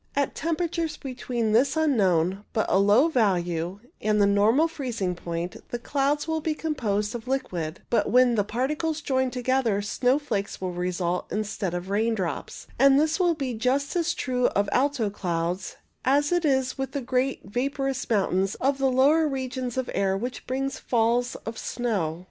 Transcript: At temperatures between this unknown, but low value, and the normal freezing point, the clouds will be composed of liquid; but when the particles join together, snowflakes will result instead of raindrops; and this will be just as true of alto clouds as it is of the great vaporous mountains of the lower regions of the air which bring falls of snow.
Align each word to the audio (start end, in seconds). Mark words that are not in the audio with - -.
At 0.15 0.33
temperatures 0.33 0.97
between 0.97 1.51
this 1.51 1.77
unknown, 1.77 2.43
but 2.53 2.73
low 2.75 3.07
value, 3.07 3.81
and 4.01 4.19
the 4.19 4.25
normal 4.25 4.67
freezing 4.67 5.13
point, 5.13 5.57
the 5.69 5.77
clouds 5.77 6.27
will 6.27 6.41
be 6.41 6.55
composed 6.55 7.13
of 7.13 7.27
liquid; 7.27 7.83
but 7.91 8.09
when 8.09 8.33
the 8.33 8.43
particles 8.43 8.99
join 9.01 9.29
together, 9.29 9.79
snowflakes 9.79 10.59
will 10.59 10.71
result 10.71 11.31
instead 11.31 11.75
of 11.75 11.91
raindrops; 11.91 12.65
and 12.79 12.99
this 12.99 13.19
will 13.19 13.35
be 13.35 13.53
just 13.53 13.95
as 13.95 14.15
true 14.15 14.47
of 14.47 14.67
alto 14.71 15.11
clouds 15.11 15.75
as 16.03 16.31
it 16.31 16.45
is 16.45 16.73
of 16.79 16.93
the 16.93 17.01
great 17.01 17.41
vaporous 17.43 18.09
mountains 18.09 18.55
of 18.55 18.79
the 18.79 18.89
lower 18.89 19.27
regions 19.27 19.77
of 19.77 19.85
the 19.85 19.95
air 19.95 20.17
which 20.17 20.47
bring 20.47 20.67
falls 20.71 21.35
of 21.45 21.59
snow. 21.59 22.19